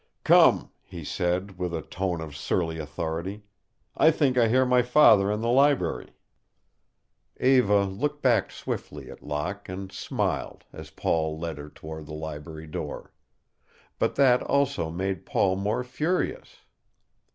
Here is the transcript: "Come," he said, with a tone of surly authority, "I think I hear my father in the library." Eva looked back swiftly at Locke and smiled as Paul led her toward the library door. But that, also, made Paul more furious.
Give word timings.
"Come," 0.23 0.71
he 0.81 1.03
said, 1.03 1.59
with 1.59 1.75
a 1.75 1.83
tone 1.83 2.21
of 2.21 2.35
surly 2.35 2.79
authority, 2.79 3.43
"I 3.95 4.09
think 4.09 4.35
I 4.35 4.47
hear 4.47 4.65
my 4.65 4.81
father 4.81 5.31
in 5.31 5.41
the 5.41 5.49
library." 5.51 6.13
Eva 7.39 7.83
looked 7.83 8.23
back 8.23 8.49
swiftly 8.49 9.11
at 9.11 9.21
Locke 9.21 9.69
and 9.69 9.91
smiled 9.91 10.65
as 10.73 10.89
Paul 10.89 11.37
led 11.37 11.59
her 11.59 11.69
toward 11.69 12.07
the 12.07 12.15
library 12.15 12.65
door. 12.65 13.13
But 13.99 14.15
that, 14.15 14.41
also, 14.41 14.89
made 14.89 15.23
Paul 15.23 15.55
more 15.55 15.83
furious. 15.83 16.61